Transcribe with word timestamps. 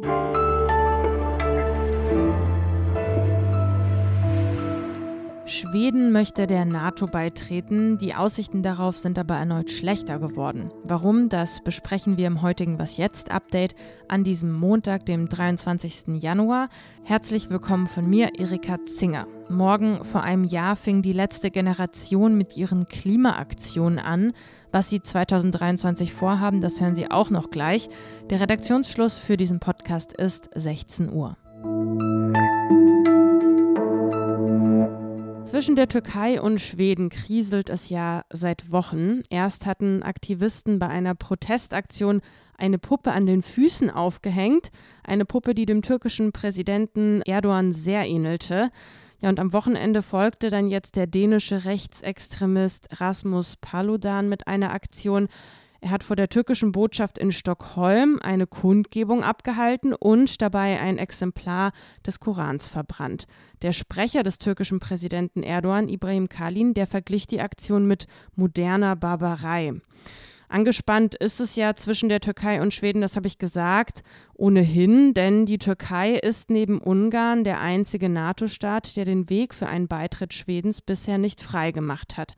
thank 0.00 0.22
you 0.22 0.27
Schweden 5.48 6.12
möchte 6.12 6.46
der 6.46 6.66
NATO 6.66 7.06
beitreten, 7.06 7.96
die 7.96 8.14
Aussichten 8.14 8.62
darauf 8.62 8.98
sind 8.98 9.18
aber 9.18 9.36
erneut 9.36 9.70
schlechter 9.70 10.18
geworden. 10.18 10.70
Warum, 10.84 11.30
das 11.30 11.62
besprechen 11.64 12.18
wir 12.18 12.26
im 12.26 12.42
heutigen 12.42 12.78
Was 12.78 12.98
jetzt 12.98 13.30
Update 13.30 13.74
an 14.08 14.24
diesem 14.24 14.52
Montag, 14.52 15.06
dem 15.06 15.28
23. 15.28 16.20
Januar. 16.22 16.68
Herzlich 17.02 17.48
willkommen 17.48 17.86
von 17.86 18.08
mir, 18.08 18.38
Erika 18.38 18.78
Zinger. 18.84 19.26
Morgen 19.48 20.04
vor 20.04 20.22
einem 20.22 20.44
Jahr 20.44 20.76
fing 20.76 21.00
die 21.00 21.14
letzte 21.14 21.50
Generation 21.50 22.36
mit 22.36 22.58
ihren 22.58 22.86
Klimaaktionen 22.86 23.98
an. 23.98 24.34
Was 24.70 24.90
sie 24.90 25.00
2023 25.00 26.12
vorhaben, 26.12 26.60
das 26.60 26.78
hören 26.80 26.94
Sie 26.94 27.10
auch 27.10 27.30
noch 27.30 27.48
gleich. 27.48 27.88
Der 28.28 28.40
Redaktionsschluss 28.40 29.16
für 29.16 29.38
diesen 29.38 29.60
Podcast 29.60 30.12
ist 30.12 30.50
16 30.54 31.10
Uhr. 31.10 31.38
Zwischen 35.58 35.74
der 35.74 35.88
Türkei 35.88 36.40
und 36.40 36.60
Schweden 36.60 37.08
kriselt 37.08 37.68
es 37.68 37.88
ja 37.88 38.22
seit 38.30 38.70
Wochen. 38.70 39.22
Erst 39.28 39.66
hatten 39.66 40.04
Aktivisten 40.04 40.78
bei 40.78 40.86
einer 40.86 41.16
Protestaktion 41.16 42.20
eine 42.56 42.78
Puppe 42.78 43.10
an 43.10 43.26
den 43.26 43.42
Füßen 43.42 43.90
aufgehängt, 43.90 44.70
eine 45.02 45.24
Puppe, 45.24 45.56
die 45.56 45.66
dem 45.66 45.82
türkischen 45.82 46.30
Präsidenten 46.30 47.22
Erdogan 47.22 47.72
sehr 47.72 48.06
ähnelte. 48.06 48.70
Ja, 49.20 49.30
und 49.30 49.40
am 49.40 49.52
Wochenende 49.52 50.02
folgte 50.02 50.48
dann 50.48 50.68
jetzt 50.68 50.94
der 50.94 51.08
dänische 51.08 51.64
Rechtsextremist 51.64 53.00
Rasmus 53.00 53.56
Paludan 53.56 54.28
mit 54.28 54.46
einer 54.46 54.72
Aktion, 54.72 55.26
er 55.80 55.90
hat 55.90 56.02
vor 56.02 56.16
der 56.16 56.28
türkischen 56.28 56.72
Botschaft 56.72 57.18
in 57.18 57.30
Stockholm 57.30 58.18
eine 58.20 58.46
Kundgebung 58.48 59.22
abgehalten 59.22 59.92
und 59.92 60.42
dabei 60.42 60.80
ein 60.80 60.98
Exemplar 60.98 61.70
des 62.04 62.18
Korans 62.18 62.66
verbrannt. 62.66 63.26
Der 63.62 63.72
Sprecher 63.72 64.24
des 64.24 64.38
türkischen 64.38 64.80
Präsidenten 64.80 65.44
Erdogan, 65.44 65.88
Ibrahim 65.88 66.28
Kalin, 66.28 66.74
der 66.74 66.88
verglich 66.88 67.28
die 67.28 67.40
Aktion 67.40 67.86
mit 67.86 68.08
moderner 68.34 68.96
Barbarei. 68.96 69.74
Angespannt 70.48 71.14
ist 71.14 71.40
es 71.40 71.56
ja 71.56 71.76
zwischen 71.76 72.08
der 72.08 72.20
Türkei 72.20 72.62
und 72.62 72.72
Schweden, 72.72 73.02
das 73.02 73.16
habe 73.16 73.26
ich 73.26 73.38
gesagt, 73.38 74.02
ohnehin, 74.34 75.12
denn 75.12 75.44
die 75.44 75.58
Türkei 75.58 76.14
ist 76.14 76.50
neben 76.50 76.78
Ungarn 76.80 77.44
der 77.44 77.60
einzige 77.60 78.08
NATO-Staat, 78.08 78.96
der 78.96 79.04
den 79.04 79.28
Weg 79.28 79.54
für 79.54 79.66
einen 79.68 79.88
Beitritt 79.88 80.32
Schwedens 80.32 80.80
bisher 80.80 81.18
nicht 81.18 81.42
freigemacht 81.42 82.16
hat. 82.16 82.34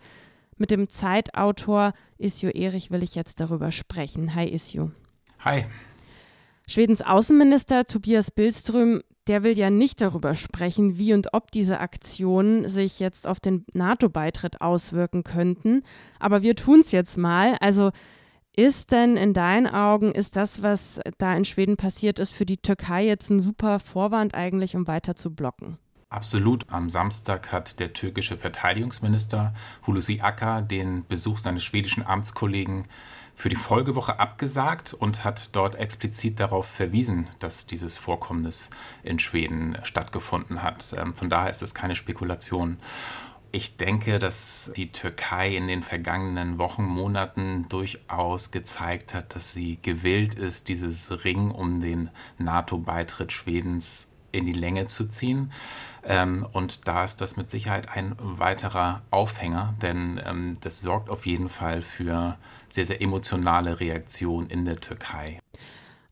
Mit 0.60 0.70
dem 0.70 0.90
Zeitautor 0.90 1.94
Isju 2.18 2.50
Erich 2.50 2.90
will 2.90 3.02
ich 3.02 3.14
jetzt 3.14 3.40
darüber 3.40 3.72
sprechen. 3.72 4.34
Hi 4.34 4.46
Isju. 4.46 4.90
Hi. 5.42 5.64
Schwedens 6.68 7.00
Außenminister 7.00 7.86
Tobias 7.86 8.30
Billström, 8.30 9.00
der 9.26 9.42
will 9.42 9.56
ja 9.56 9.70
nicht 9.70 10.02
darüber 10.02 10.34
sprechen, 10.34 10.98
wie 10.98 11.14
und 11.14 11.32
ob 11.32 11.50
diese 11.50 11.80
Aktionen 11.80 12.68
sich 12.68 13.00
jetzt 13.00 13.26
auf 13.26 13.40
den 13.40 13.64
NATO-Beitritt 13.72 14.60
auswirken 14.60 15.24
könnten. 15.24 15.82
Aber 16.18 16.42
wir 16.42 16.54
tun 16.56 16.80
es 16.80 16.92
jetzt 16.92 17.16
mal. 17.16 17.56
Also 17.60 17.90
ist 18.54 18.92
denn 18.92 19.16
in 19.16 19.32
deinen 19.32 19.66
Augen, 19.66 20.12
ist 20.12 20.36
das, 20.36 20.62
was 20.62 21.00
da 21.16 21.34
in 21.34 21.46
Schweden 21.46 21.78
passiert 21.78 22.18
ist, 22.18 22.34
für 22.34 22.44
die 22.44 22.58
Türkei 22.58 23.06
jetzt 23.06 23.30
ein 23.30 23.40
super 23.40 23.80
Vorwand 23.80 24.34
eigentlich, 24.34 24.76
um 24.76 24.86
weiter 24.86 25.16
zu 25.16 25.34
blocken? 25.34 25.78
Absolut. 26.10 26.68
Am 26.68 26.90
Samstag 26.90 27.52
hat 27.52 27.78
der 27.78 27.92
türkische 27.92 28.36
Verteidigungsminister 28.36 29.54
Hulusi 29.86 30.20
Akar 30.20 30.60
den 30.60 31.06
Besuch 31.06 31.38
seines 31.38 31.62
schwedischen 31.62 32.04
Amtskollegen 32.04 32.86
für 33.36 33.48
die 33.48 33.54
Folgewoche 33.54 34.18
abgesagt 34.18 34.92
und 34.92 35.22
hat 35.22 35.54
dort 35.54 35.76
explizit 35.76 36.40
darauf 36.40 36.66
verwiesen, 36.66 37.28
dass 37.38 37.68
dieses 37.68 37.96
Vorkommnis 37.96 38.70
in 39.04 39.20
Schweden 39.20 39.76
stattgefunden 39.84 40.64
hat. 40.64 40.92
Ähm, 40.98 41.14
von 41.14 41.30
daher 41.30 41.48
ist 41.48 41.62
es 41.62 41.74
keine 41.74 41.94
Spekulation. 41.94 42.78
Ich 43.52 43.76
denke, 43.76 44.18
dass 44.18 44.72
die 44.74 44.90
Türkei 44.90 45.54
in 45.54 45.68
den 45.68 45.84
vergangenen 45.84 46.58
Wochen, 46.58 46.82
Monaten 46.82 47.66
durchaus 47.68 48.50
gezeigt 48.50 49.14
hat, 49.14 49.36
dass 49.36 49.52
sie 49.52 49.78
gewillt 49.80 50.34
ist, 50.34 50.66
dieses 50.66 51.24
Ring 51.24 51.52
um 51.52 51.80
den 51.80 52.10
NATO-Beitritt 52.38 53.30
Schwedens 53.30 54.10
in 54.32 54.46
die 54.46 54.52
Länge 54.52 54.86
zu 54.86 55.06
ziehen. 55.06 55.52
Ähm, 56.02 56.46
und 56.52 56.88
da 56.88 57.04
ist 57.04 57.20
das 57.20 57.36
mit 57.36 57.50
Sicherheit 57.50 57.88
ein 57.90 58.14
weiterer 58.18 59.02
Aufhänger, 59.10 59.74
denn 59.82 60.20
ähm, 60.24 60.56
das 60.60 60.80
sorgt 60.80 61.10
auf 61.10 61.26
jeden 61.26 61.48
Fall 61.48 61.82
für 61.82 62.36
sehr, 62.68 62.86
sehr 62.86 63.02
emotionale 63.02 63.80
Reaktionen 63.80 64.48
in 64.48 64.64
der 64.64 64.80
Türkei. 64.80 65.40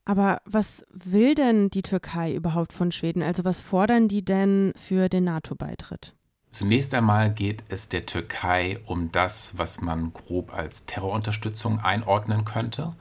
Aber 0.05 0.41
was 0.47 0.87
will 0.91 1.35
denn 1.35 1.69
die 1.69 1.83
Türkei 1.83 2.35
überhaupt 2.35 2.73
von 2.73 2.93
Schweden? 2.93 3.23
Also 3.23 3.45
was 3.45 3.61
fordern 3.61 4.09
die 4.09 4.25
denn 4.25 4.73
für 4.75 5.09
den 5.09 5.25
NATO-Beitritt? 5.25 6.15
Zunächst 6.51 6.95
einmal 6.95 7.31
geht 7.33 7.63
es 7.69 7.89
der 7.89 8.07
Türkei 8.07 8.81
um 8.87 9.13
das, 9.13 9.59
was 9.59 9.81
man 9.81 10.13
grob 10.13 10.55
als 10.55 10.87
Terrorunterstützung 10.87 11.81
einordnen 11.81 12.45
könnte. 12.45 12.95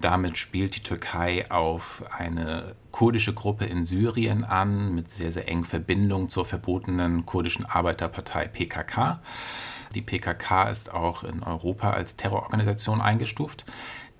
Damit 0.00 0.38
spielt 0.38 0.76
die 0.76 0.82
Türkei 0.82 1.50
auf 1.50 2.04
eine 2.16 2.76
kurdische 2.92 3.34
Gruppe 3.34 3.64
in 3.64 3.84
Syrien 3.84 4.44
an, 4.44 4.94
mit 4.94 5.12
sehr, 5.12 5.32
sehr 5.32 5.48
engen 5.48 5.64
Verbindungen 5.64 6.28
zur 6.28 6.44
verbotenen 6.44 7.26
kurdischen 7.26 7.66
Arbeiterpartei 7.66 8.46
PKK. 8.46 9.20
Die 9.94 10.02
PKK 10.02 10.68
ist 10.68 10.94
auch 10.94 11.24
in 11.24 11.42
Europa 11.42 11.90
als 11.90 12.16
Terrororganisation 12.16 13.00
eingestuft. 13.00 13.64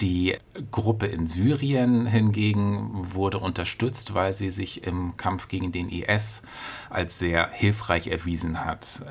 Die 0.00 0.37
Gruppe 0.71 1.06
in 1.06 1.27
Syrien 1.27 2.06
hingegen 2.06 3.15
wurde 3.15 3.38
unterstützt, 3.38 4.15
weil 4.15 4.33
sie 4.33 4.50
sich 4.50 4.84
im 4.84 5.17
Kampf 5.17 5.49
gegen 5.49 5.72
den 5.72 5.88
IS 5.88 6.43
als 6.88 7.19
sehr 7.19 7.50
hilfreich 7.50 8.06
erwiesen 8.06 8.65
hat. 8.65 9.03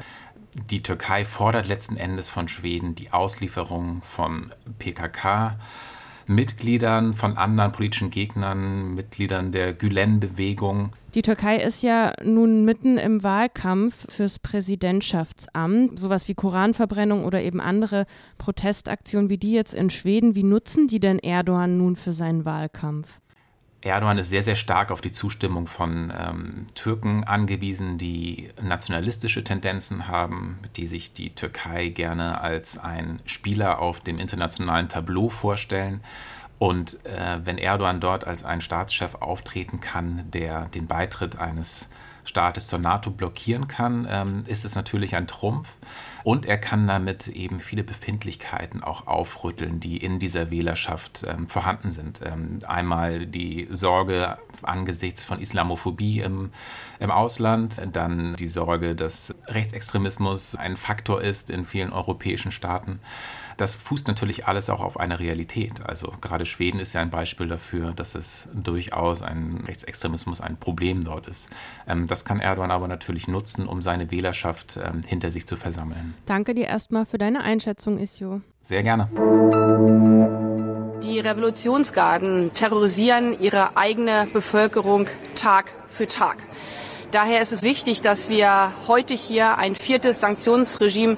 Die 0.54 0.82
Türkei 0.82 1.24
fordert 1.24 1.68
letzten 1.68 1.98
Endes 1.98 2.30
von 2.30 2.48
Schweden 2.48 2.96
die 2.96 3.12
Auslieferung 3.12 4.02
von 4.02 4.54
PKK 4.80 5.58
Mitgliedern 6.28 7.14
von 7.14 7.38
anderen 7.38 7.72
politischen 7.72 8.12
Gegnern, 8.12 8.94
Mitgliedern 8.94 9.52
der 9.52 9.74
Gülen-Bewegung. 9.74 10.92
Die 11.14 11.22
Türkei 11.22 11.58
ist 11.58 11.82
ja 11.84 12.14
nun 12.24 12.66
mitten 12.66 12.98
im 12.98 13.24
Wahlkampf 13.24 14.06
fürs 14.12 14.40
Präsidentschaftsamt. 14.40 15.98
Sowas 15.98 16.28
wie 16.28 16.36
Koranverbrennung 16.36 17.26
oder 17.26 17.42
eben 17.42 17.60
andere 17.60 18.06
Protestaktionen 18.38 19.30
wie 19.30 19.38
die 19.38 19.54
jetzt 19.54 19.74
in 19.74 19.90
Schweden. 19.90 20.36
Wie 20.36 20.44
nutzen 20.44 20.88
die 20.88 21.00
denn 21.00 21.20
Erdogan 21.20 21.78
nun 21.78 21.96
für 21.96 22.14
seinen 22.14 22.46
Wahlkampf? 22.46 23.20
Erdogan 23.82 24.18
ist 24.18 24.30
sehr, 24.30 24.44
sehr 24.44 24.56
stark 24.56 24.92
auf 24.92 25.02
die 25.02 25.12
Zustimmung 25.12 25.68
von 25.68 26.12
ähm, 26.18 26.66
Türken 26.74 27.24
angewiesen, 27.24 27.98
die 27.98 28.50
nationalistische 28.62 29.44
Tendenzen 29.44 30.08
haben, 30.08 30.60
die 30.76 30.88
sich 30.88 31.14
die 31.14 31.36
Türkei 31.36 31.90
gerne 31.90 32.42
als 32.42 32.78
ein 32.78 33.22
Spieler 33.26 33.80
auf 33.80 34.00
dem 34.00 34.18
internationalen 34.20 34.90
Tableau 34.90 35.30
vorstellen. 35.30 36.02
Und 36.60 37.06
äh, 37.06 37.40
wenn 37.44 37.60
Erdogan 37.60 38.00
dort 38.00 38.26
als 38.26 38.44
ein 38.44 38.62
Staatschef 38.62 39.16
auftreten 39.16 39.80
kann, 39.80 40.24
der 40.32 40.66
den 40.66 40.88
Beitritt 40.88 41.38
eines 41.38 41.88
Staates 42.28 42.68
zur 42.68 42.80
NATO 42.80 43.12
blockieren 43.12 43.68
kann, 43.68 44.08
ähm, 44.10 44.44
ist 44.48 44.66
es 44.66 44.76
natürlich 44.76 45.16
ein 45.16 45.28
Trumpf. 45.28 45.74
Und 46.28 46.46
er 46.46 46.58
kann 46.58 46.88
damit 46.88 47.30
eben 47.30 47.62
viele 47.62 47.86
Befindlichkeiten 47.86 48.84
auch 48.84 49.08
aufrütteln, 49.08 49.80
die 49.80 49.96
in 49.96 50.20
dieser 50.20 50.52
Wählerschaft 50.52 51.24
ähm, 51.26 51.48
vorhanden 51.48 51.90
sind. 51.90 52.20
Ähm, 52.22 52.60
einmal 52.68 53.26
die 53.26 53.70
Sorge 53.72 54.38
angesichts 54.62 55.24
von 55.24 55.40
Islamophobie 55.40 56.20
im, 56.20 56.52
im 57.00 57.12
Ausland, 57.12 57.80
dann 57.94 58.36
die 58.36 58.50
Sorge, 58.50 58.94
dass 58.94 59.34
Rechtsextremismus 59.46 60.56
ein 60.56 60.76
Faktor 60.76 61.22
ist 61.22 61.50
in 61.50 61.64
vielen 61.64 61.94
europäischen 61.94 62.52
Staaten. 62.52 63.00
Das 63.56 63.76
fußt 63.76 64.10
natürlich 64.10 64.48
alles 64.48 64.70
auch 64.70 64.82
auf 64.82 65.00
einer 65.00 65.20
Realität. 65.20 65.82
Also 65.84 66.14
gerade 66.20 66.46
Schweden 66.46 66.80
ist 66.80 66.92
ja 66.92 67.00
ein 67.00 67.10
Beispiel 67.10 67.48
dafür, 67.48 67.94
dass 67.94 68.16
es 68.16 68.50
durchaus 68.54 69.22
ein 69.22 69.64
Rechtsextremismus 69.66 70.42
ein 70.42 70.58
Problem 70.58 71.02
dort 71.02 71.28
ist. 71.30 71.50
Ähm, 71.88 72.06
das 72.06 72.26
kann 72.26 72.42
Erdogan 72.42 72.70
aber 72.70 72.90
natürlich 72.90 73.30
nutzen, 73.30 73.66
um 73.66 73.82
seine 73.82 74.12
Wählerschaft 74.12 74.78
ähm, 74.78 75.02
hinter 75.08 75.32
sich 75.32 75.48
zu 75.48 75.56
versammeln. 75.56 76.17
Danke 76.26 76.54
dir 76.54 76.66
erstmal 76.66 77.06
für 77.06 77.18
deine 77.18 77.42
Einschätzung, 77.42 77.98
Isio. 77.98 78.42
Sehr 78.62 78.84
gerne. 78.84 79.10
Die 81.04 81.20
Revolutionsgarden 81.20 82.52
terrorisieren 82.54 83.40
ihre 83.40 83.78
eigene 83.78 84.28
Bevölkerung 84.34 85.08
Tag 85.36 85.72
für 85.88 86.08
Tag. 86.08 86.38
Daher 87.12 87.42
ist 87.42 87.54
es 87.54 87.64
wichtig, 87.64 88.02
dass 88.02 88.30
wir 88.30 88.74
heute 88.88 89.14
hier 89.14 89.58
ein 89.58 89.76
viertes 89.76 90.20
Sanktionsregime 90.20 91.16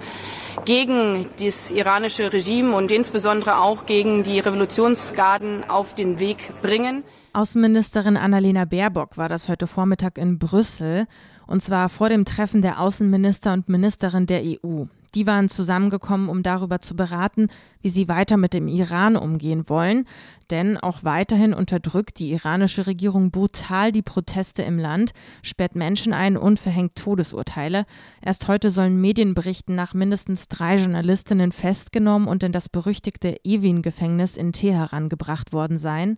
gegen 0.66 1.28
das 1.40 1.72
iranische 1.72 2.32
Regime 2.32 2.76
und 2.76 2.92
insbesondere 2.92 3.60
auch 3.60 3.88
gegen 3.88 4.22
die 4.22 4.40
Revolutionsgarden 4.40 5.68
auf 5.68 5.96
den 5.96 6.20
Weg 6.20 6.54
bringen. 6.62 7.04
Außenministerin 7.32 8.18
Annalena 8.18 8.66
Baerbock 8.66 9.18
war 9.18 9.30
das 9.30 9.50
heute 9.50 9.68
Vormittag 9.68 10.18
in 10.18 10.40
Brüssel, 10.40 11.06
und 11.46 11.62
zwar 11.62 11.88
vor 11.90 12.10
dem 12.10 12.26
Treffen 12.26 12.62
der 12.62 12.80
Außenminister 12.80 13.54
und 13.54 13.70
Ministerin 13.70 14.26
der 14.26 14.42
EU. 14.44 14.86
Die 15.16 15.28
waren 15.28 15.50
zusammengekommen, 15.50 16.30
um 16.30 16.44
darüber 16.44 16.82
zu 16.82 16.96
beraten, 16.96 17.48
wie 17.82 17.90
sie 17.90 18.08
weiter 18.08 18.38
mit 18.38 18.54
dem 18.54 18.68
Iran 18.68 19.16
umgehen 19.16 19.68
wollen. 19.68 20.06
Denn 20.52 20.78
auch 20.78 21.04
weiterhin 21.04 21.54
unterdrückt 21.54 22.20
die 22.20 22.32
iranische 22.32 22.88
Regierung 22.88 23.32
brutal 23.32 23.92
die 23.92 24.02
Proteste 24.02 24.62
im 24.64 24.78
Land, 24.78 25.14
sperrt 25.42 25.76
Menschen 25.76 26.14
ein 26.14 26.38
und 26.38 26.60
verhängt 26.60 26.96
Todesurteile. 26.96 27.86
Erst 28.22 28.48
heute 28.48 28.70
sollen 28.70 29.02
Medienberichten 29.02 29.76
nach 29.76 29.94
mindestens 29.94 30.48
drei 30.48 30.76
Journalistinnen 30.76 31.52
festgenommen 31.52 32.28
und 32.28 32.44
in 32.44 32.52
das 32.52 32.70
berüchtigte 32.70 33.38
Evin-Gefängnis 33.44 34.38
in 34.38 34.52
Teheran 34.52 35.10
gebracht 35.10 35.54
worden 35.54 35.78
sein 35.78 36.18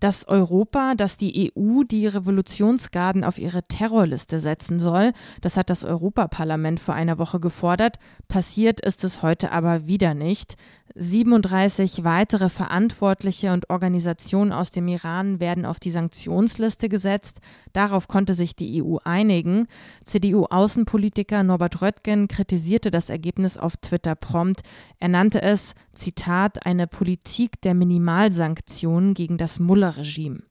dass 0.00 0.26
Europa, 0.28 0.94
dass 0.94 1.16
die 1.16 1.52
EU 1.56 1.82
die 1.84 2.06
Revolutionsgarden 2.06 3.24
auf 3.24 3.38
ihre 3.38 3.62
Terrorliste 3.62 4.38
setzen 4.38 4.78
soll. 4.78 5.12
Das 5.40 5.56
hat 5.56 5.70
das 5.70 5.84
Europaparlament 5.84 6.80
vor 6.80 6.94
einer 6.94 7.18
Woche 7.18 7.40
gefordert. 7.40 7.98
Passiert 8.28 8.80
ist 8.80 9.04
es 9.04 9.22
heute 9.22 9.52
aber 9.52 9.86
wieder 9.86 10.14
nicht. 10.14 10.56
37 10.96 12.04
weitere 12.04 12.48
Verantwortliche 12.48 13.52
und 13.52 13.68
Organisationen 13.68 14.52
aus 14.52 14.70
dem 14.70 14.86
Iran 14.86 15.40
werden 15.40 15.66
auf 15.66 15.80
die 15.80 15.90
Sanktionsliste 15.90 16.88
gesetzt. 16.88 17.40
Darauf 17.72 18.06
konnte 18.06 18.34
sich 18.34 18.54
die 18.54 18.80
EU 18.80 18.98
einigen. 19.02 19.66
CDU-Außenpolitiker 20.04 21.42
Norbert 21.42 21.82
Röttgen 21.82 22.28
kritisierte 22.28 22.92
das 22.92 23.10
Ergebnis 23.10 23.58
auf 23.58 23.76
Twitter 23.76 24.14
prompt. 24.14 24.60
Er 25.00 25.08
nannte 25.08 25.42
es, 25.42 25.74
Zitat, 25.94 26.64
eine 26.64 26.86
Politik 26.86 27.60
der 27.62 27.74
Minimalsanktionen 27.74 29.14
gegen 29.14 29.36
das 29.36 29.58
Mullah-Regime. 29.58 30.42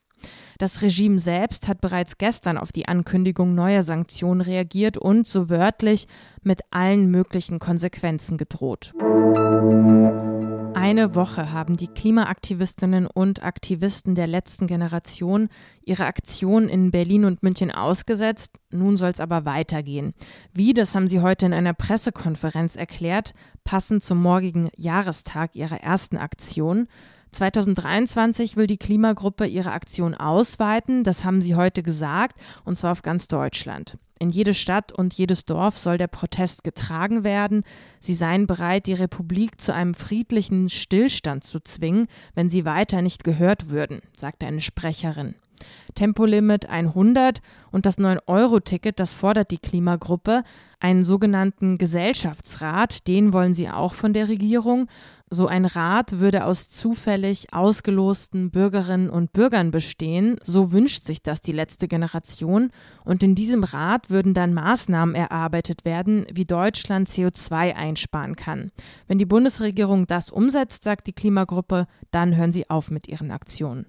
Das 0.58 0.82
Regime 0.82 1.20
selbst 1.20 1.68
hat 1.68 1.82
bereits 1.82 2.18
gestern 2.18 2.58
auf 2.58 2.72
die 2.72 2.88
Ankündigung 2.88 3.56
neuer 3.56 3.84
Sanktionen 3.84 4.42
reagiert 4.42 4.98
und 4.98 5.28
so 5.28 5.50
wörtlich 5.50 6.08
mit 6.44 6.62
allen 6.72 7.10
möglichen 7.10 7.60
Konsequenzen 7.60 8.38
gedroht. 8.38 8.94
Eine 10.84 11.16
Woche 11.16 11.54
haben 11.54 11.78
die 11.78 11.88
Klimaaktivistinnen 11.88 13.08
und 13.08 13.42
Aktivisten 13.42 14.16
der 14.16 14.28
letzten 14.28 14.68
Generation 14.68 15.48
ihre 15.86 16.04
Aktion 16.04 16.68
in 16.68 16.92
Berlin 16.92 17.24
und 17.24 17.42
München 17.42 17.72
ausgesetzt. 17.72 18.52
Nun 18.70 18.98
soll 18.98 19.12
es 19.12 19.22
aber 19.22 19.46
weitergehen. 19.46 20.14
Wie, 20.52 20.74
das 20.74 20.94
haben 20.94 21.08
sie 21.08 21.22
heute 21.22 21.46
in 21.46 21.54
einer 21.54 21.74
Pressekonferenz 21.74 22.76
erklärt, 22.76 23.32
passend 23.64 24.04
zum 24.04 24.22
morgigen 24.22 24.72
Jahrestag 24.76 25.56
ihrer 25.56 25.80
ersten 25.80 26.18
Aktion. 26.18 26.90
2023 27.34 28.56
will 28.56 28.68
die 28.68 28.78
Klimagruppe 28.78 29.46
ihre 29.46 29.72
Aktion 29.72 30.14
ausweiten, 30.14 31.04
das 31.04 31.26
haben 31.26 31.42
sie 31.42 31.56
heute 31.56 31.84
gesagt, 31.84 32.40
und 32.64 32.78
zwar 32.78 32.92
auf 32.92 33.02
ganz 33.02 33.28
Deutschland. 33.28 33.98
In 34.20 34.30
jede 34.30 34.54
Stadt 34.54 34.94
und 34.94 35.14
jedes 35.14 35.44
Dorf 35.44 35.78
soll 35.78 35.98
der 35.98 36.08
Protest 36.08 36.64
getragen 36.64 37.26
werden. 37.26 37.64
Sie 38.00 38.14
seien 38.14 38.48
bereit, 38.48 38.86
die 38.86 38.94
Republik 38.94 39.60
zu 39.60 39.74
einem 39.74 39.96
friedlichen 39.96 40.70
Stillstand 40.70 41.44
zu 41.44 41.60
zwingen, 41.60 42.08
wenn 42.34 42.48
sie 42.48 42.64
weiter 42.64 43.02
nicht 43.02 43.26
gehört 43.26 43.70
würden, 43.70 44.02
sagte 44.16 44.46
eine 44.46 44.62
Sprecherin. 44.62 45.36
Tempolimit 45.96 46.70
100 46.70 47.42
und 47.72 47.86
das 47.86 47.98
9-Euro-Ticket, 47.98 49.00
das 49.00 49.14
fordert 49.14 49.52
die 49.52 49.58
Klimagruppe. 49.58 50.44
Einen 50.80 51.04
sogenannten 51.04 51.78
Gesellschaftsrat, 51.78 53.08
den 53.08 53.34
wollen 53.34 53.54
sie 53.54 53.70
auch 53.70 53.94
von 53.94 54.14
der 54.14 54.28
Regierung. 54.28 54.88
So 55.34 55.48
ein 55.48 55.66
Rat 55.66 56.20
würde 56.20 56.46
aus 56.46 56.70
zufällig 56.70 57.52
ausgelosten 57.52 58.52
Bürgerinnen 58.52 59.10
und 59.10 59.34
Bürgern 59.34 59.72
bestehen, 59.72 60.38
so 60.44 60.72
wünscht 60.72 61.06
sich 61.06 61.24
das 61.24 61.42
die 61.42 61.52
letzte 61.52 61.88
Generation, 61.88 62.70
und 63.04 63.24
in 63.24 63.34
diesem 63.34 63.64
Rat 63.64 64.12
würden 64.12 64.36
dann 64.36 64.54
Maßnahmen 64.54 65.16
erarbeitet 65.16 65.86
werden, 65.86 66.28
wie 66.32 66.46
Deutschland 66.46 67.10
CO2 67.10 67.74
einsparen 67.74 68.36
kann. 68.36 68.72
Wenn 69.08 69.18
die 69.18 69.26
Bundesregierung 69.26 70.06
das 70.06 70.30
umsetzt, 70.30 70.84
sagt 70.84 71.08
die 71.08 71.14
Klimagruppe, 71.14 71.88
dann 72.12 72.36
hören 72.36 72.52
sie 72.52 72.70
auf 72.70 72.92
mit 72.92 73.08
ihren 73.08 73.32
Aktionen. 73.32 73.88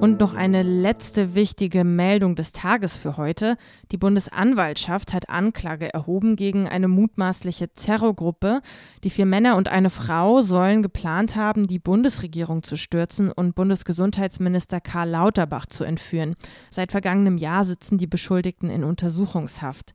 Und 0.00 0.20
noch 0.20 0.32
eine 0.32 0.62
letzte 0.62 1.34
wichtige 1.34 1.82
Meldung 1.82 2.36
des 2.36 2.52
Tages 2.52 2.96
für 2.96 3.16
heute. 3.16 3.56
Die 3.90 3.96
Bundesanwaltschaft 3.96 5.12
hat 5.12 5.28
Anklage 5.28 5.92
erhoben 5.92 6.36
gegen 6.36 6.68
eine 6.68 6.86
mutmaßliche 6.86 7.72
Terrorgruppe. 7.72 8.60
Die 9.02 9.10
vier 9.10 9.26
Männer 9.26 9.56
und 9.56 9.68
eine 9.68 9.90
Frau 9.90 10.40
sollen 10.40 10.82
geplant 10.82 11.34
haben, 11.34 11.66
die 11.66 11.80
Bundesregierung 11.80 12.62
zu 12.62 12.76
stürzen 12.76 13.32
und 13.32 13.56
Bundesgesundheitsminister 13.56 14.80
Karl 14.80 15.10
Lauterbach 15.10 15.66
zu 15.66 15.82
entführen. 15.82 16.36
Seit 16.70 16.92
vergangenem 16.92 17.36
Jahr 17.36 17.64
sitzen 17.64 17.98
die 17.98 18.06
Beschuldigten 18.06 18.70
in 18.70 18.84
Untersuchungshaft. 18.84 19.94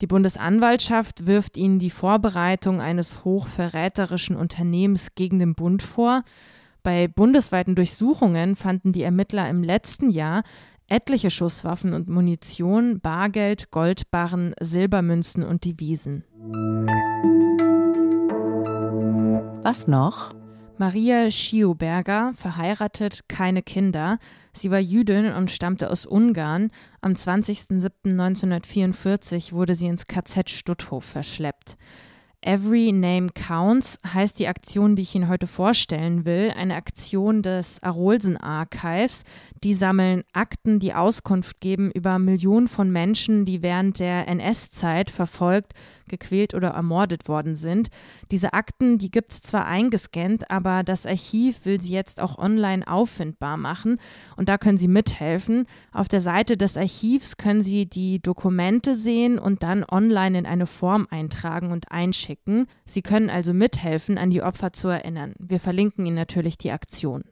Die 0.00 0.08
Bundesanwaltschaft 0.08 1.26
wirft 1.26 1.56
ihnen 1.56 1.78
die 1.78 1.90
Vorbereitung 1.90 2.80
eines 2.80 3.24
hochverräterischen 3.24 4.34
Unternehmens 4.34 5.14
gegen 5.14 5.38
den 5.38 5.54
Bund 5.54 5.80
vor. 5.80 6.24
Bei 6.84 7.08
bundesweiten 7.08 7.74
Durchsuchungen 7.74 8.54
fanden 8.56 8.92
die 8.92 9.02
Ermittler 9.02 9.48
im 9.48 9.62
letzten 9.62 10.10
Jahr 10.10 10.42
etliche 10.86 11.30
Schusswaffen 11.30 11.94
und 11.94 12.10
Munition, 12.10 13.00
Bargeld, 13.00 13.70
Goldbarren, 13.70 14.54
Silbermünzen 14.60 15.44
und 15.44 15.64
Devisen. 15.64 16.24
Was 19.62 19.88
noch? 19.88 20.34
Maria 20.76 21.30
Schioberger, 21.30 22.34
verheiratet, 22.36 23.20
keine 23.28 23.62
Kinder. 23.62 24.18
Sie 24.52 24.70
war 24.70 24.78
Jüdin 24.78 25.32
und 25.32 25.50
stammte 25.50 25.90
aus 25.90 26.04
Ungarn. 26.04 26.70
Am 27.00 27.14
20.07.1944 27.14 29.52
wurde 29.52 29.74
sie 29.74 29.86
ins 29.86 30.06
KZ 30.06 30.50
Stutthof 30.50 31.06
verschleppt. 31.06 31.78
Every 32.46 32.92
Name 32.92 33.30
Counts 33.30 33.98
heißt 34.06 34.38
die 34.38 34.48
Aktion, 34.48 34.96
die 34.96 35.02
ich 35.02 35.14
Ihnen 35.14 35.28
heute 35.28 35.46
vorstellen 35.46 36.26
will, 36.26 36.52
eine 36.54 36.74
Aktion 36.74 37.40
des 37.40 37.82
Arolsen 37.82 38.36
Archives. 38.36 39.24
Die 39.62 39.72
sammeln 39.72 40.24
Akten, 40.34 40.78
die 40.78 40.92
Auskunft 40.92 41.60
geben 41.60 41.90
über 41.90 42.18
Millionen 42.18 42.68
von 42.68 42.90
Menschen, 42.90 43.46
die 43.46 43.62
während 43.62 43.98
der 43.98 44.28
NS-Zeit 44.28 45.10
verfolgt, 45.10 45.72
gequält 46.08 46.54
oder 46.54 46.68
ermordet 46.68 47.28
worden 47.28 47.56
sind. 47.56 47.88
Diese 48.30 48.52
Akten, 48.52 48.98
die 48.98 49.10
gibt 49.10 49.32
es 49.32 49.40
zwar 49.40 49.66
eingescannt, 49.66 50.50
aber 50.50 50.82
das 50.82 51.06
Archiv 51.06 51.64
will 51.64 51.80
sie 51.80 51.92
jetzt 51.92 52.20
auch 52.20 52.38
online 52.38 52.86
auffindbar 52.86 53.56
machen 53.56 53.98
und 54.36 54.48
da 54.48 54.58
können 54.58 54.78
Sie 54.78 54.88
mithelfen. 54.88 55.66
Auf 55.92 56.08
der 56.08 56.20
Seite 56.20 56.56
des 56.56 56.76
Archivs 56.76 57.36
können 57.36 57.62
Sie 57.62 57.86
die 57.86 58.20
Dokumente 58.20 58.96
sehen 58.96 59.38
und 59.38 59.62
dann 59.62 59.84
online 59.84 60.38
in 60.38 60.46
eine 60.46 60.66
Form 60.66 61.06
eintragen 61.10 61.72
und 61.72 61.90
einschicken. 61.90 62.66
Sie 62.86 63.02
können 63.02 63.30
also 63.30 63.52
mithelfen, 63.54 64.18
an 64.18 64.30
die 64.30 64.42
Opfer 64.42 64.72
zu 64.72 64.88
erinnern. 64.88 65.34
Wir 65.38 65.60
verlinken 65.60 66.06
Ihnen 66.06 66.16
natürlich 66.16 66.58
die 66.58 66.70
Aktion. 66.70 67.24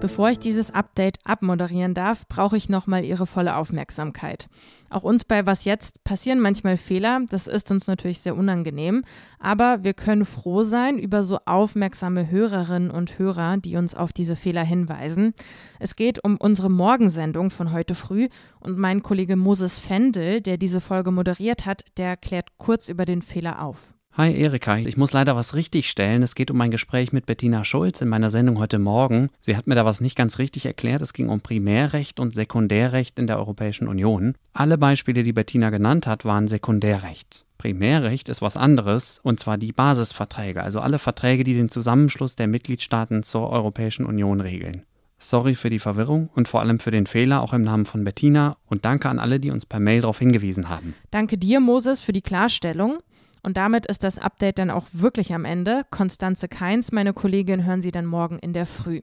Bevor 0.00 0.30
ich 0.30 0.38
dieses 0.38 0.70
Update 0.70 1.18
abmoderieren 1.24 1.92
darf, 1.92 2.26
brauche 2.26 2.56
ich 2.56 2.70
nochmal 2.70 3.04
Ihre 3.04 3.26
volle 3.26 3.56
Aufmerksamkeit. 3.56 4.48
Auch 4.88 5.02
uns 5.02 5.24
bei 5.24 5.44
Was 5.44 5.66
Jetzt 5.66 6.02
passieren 6.04 6.40
manchmal 6.40 6.78
Fehler, 6.78 7.20
das 7.28 7.46
ist 7.46 7.70
uns 7.70 7.86
natürlich 7.86 8.20
sehr 8.20 8.34
unangenehm, 8.34 9.04
aber 9.38 9.84
wir 9.84 9.92
können 9.92 10.24
froh 10.24 10.62
sein 10.62 10.96
über 10.96 11.22
so 11.22 11.38
aufmerksame 11.44 12.30
Hörerinnen 12.30 12.90
und 12.90 13.18
Hörer, 13.18 13.58
die 13.58 13.76
uns 13.76 13.94
auf 13.94 14.14
diese 14.14 14.36
Fehler 14.36 14.64
hinweisen. 14.64 15.34
Es 15.78 15.96
geht 15.96 16.24
um 16.24 16.38
unsere 16.38 16.70
Morgensendung 16.70 17.50
von 17.50 17.70
heute 17.70 17.94
früh 17.94 18.30
und 18.58 18.78
mein 18.78 19.02
Kollege 19.02 19.36
Moses 19.36 19.78
Fendel, 19.78 20.40
der 20.40 20.56
diese 20.56 20.80
Folge 20.80 21.10
moderiert 21.10 21.66
hat, 21.66 21.84
der 21.98 22.16
klärt 22.16 22.56
kurz 22.56 22.88
über 22.88 23.04
den 23.04 23.20
Fehler 23.20 23.62
auf. 23.62 23.92
Hi 24.14 24.34
Erika, 24.34 24.76
ich 24.76 24.96
muss 24.96 25.12
leider 25.12 25.36
was 25.36 25.54
richtigstellen. 25.54 26.24
Es 26.24 26.34
geht 26.34 26.50
um 26.50 26.60
ein 26.60 26.72
Gespräch 26.72 27.12
mit 27.12 27.26
Bettina 27.26 27.64
Schulz 27.64 28.00
in 28.00 28.08
meiner 28.08 28.28
Sendung 28.28 28.58
heute 28.58 28.80
Morgen. 28.80 29.30
Sie 29.40 29.56
hat 29.56 29.68
mir 29.68 29.76
da 29.76 29.84
was 29.84 30.00
nicht 30.00 30.16
ganz 30.16 30.38
richtig 30.40 30.66
erklärt. 30.66 31.00
Es 31.00 31.12
ging 31.12 31.28
um 31.28 31.40
Primärrecht 31.40 32.18
und 32.18 32.34
Sekundärrecht 32.34 33.20
in 33.20 33.28
der 33.28 33.38
Europäischen 33.38 33.86
Union. 33.86 34.34
Alle 34.52 34.78
Beispiele, 34.78 35.22
die 35.22 35.32
Bettina 35.32 35.70
genannt 35.70 36.08
hat, 36.08 36.24
waren 36.24 36.48
Sekundärrecht. 36.48 37.44
Primärrecht 37.56 38.28
ist 38.28 38.42
was 38.42 38.56
anderes, 38.56 39.20
und 39.22 39.38
zwar 39.38 39.58
die 39.58 39.72
Basisverträge, 39.72 40.60
also 40.60 40.80
alle 40.80 40.98
Verträge, 40.98 41.44
die 41.44 41.54
den 41.54 41.68
Zusammenschluss 41.68 42.34
der 42.34 42.48
Mitgliedstaaten 42.48 43.22
zur 43.22 43.48
Europäischen 43.50 44.06
Union 44.06 44.40
regeln. 44.40 44.82
Sorry 45.22 45.54
für 45.54 45.70
die 45.70 45.78
Verwirrung 45.78 46.30
und 46.34 46.48
vor 46.48 46.60
allem 46.60 46.80
für 46.80 46.90
den 46.90 47.06
Fehler, 47.06 47.42
auch 47.42 47.52
im 47.52 47.60
Namen 47.60 47.84
von 47.84 48.02
Bettina. 48.04 48.56
Und 48.66 48.86
danke 48.86 49.08
an 49.08 49.18
alle, 49.18 49.38
die 49.38 49.50
uns 49.50 49.66
per 49.66 49.78
Mail 49.78 50.00
darauf 50.00 50.18
hingewiesen 50.18 50.70
haben. 50.70 50.94
Danke 51.10 51.36
dir, 51.36 51.60
Moses, 51.60 52.00
für 52.00 52.14
die 52.14 52.22
Klarstellung. 52.22 52.98
Und 53.42 53.56
damit 53.56 53.86
ist 53.86 54.04
das 54.04 54.18
Update 54.18 54.58
dann 54.58 54.70
auch 54.70 54.86
wirklich 54.92 55.32
am 55.34 55.44
Ende. 55.44 55.84
Konstanze 55.90 56.48
Keins, 56.48 56.92
meine 56.92 57.12
Kollegin, 57.12 57.64
hören 57.64 57.82
Sie 57.82 57.90
dann 57.90 58.06
morgen 58.06 58.38
in 58.38 58.52
der 58.52 58.66
Früh. 58.66 59.00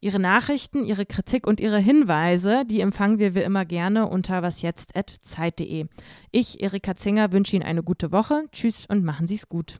Ihre 0.00 0.18
Nachrichten, 0.18 0.84
Ihre 0.84 1.04
Kritik 1.04 1.46
und 1.46 1.60
Ihre 1.60 1.78
Hinweise, 1.78 2.64
die 2.64 2.80
empfangen 2.80 3.18
wir 3.18 3.34
wie 3.34 3.40
immer 3.40 3.66
gerne 3.66 4.06
unter 4.06 4.42
wasjetzt.zeit.de. 4.42 5.86
Ich, 6.30 6.62
Erika 6.62 6.96
Zinger, 6.96 7.32
wünsche 7.32 7.56
Ihnen 7.56 7.66
eine 7.66 7.82
gute 7.82 8.10
Woche. 8.10 8.44
Tschüss 8.52 8.86
und 8.86 9.04
machen 9.04 9.28
Sie 9.28 9.34
es 9.34 9.48
gut. 9.48 9.76